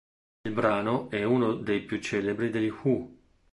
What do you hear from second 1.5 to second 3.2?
dei più celebri degli Who.